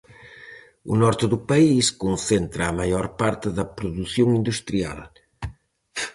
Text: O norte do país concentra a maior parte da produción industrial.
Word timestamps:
O 0.91 0.93
norte 1.03 1.25
do 1.33 1.39
país 1.49 1.85
concentra 2.03 2.63
a 2.65 2.77
maior 2.79 3.05
parte 3.21 3.47
da 3.57 3.65
produción 3.77 4.29
industrial. 4.39 4.99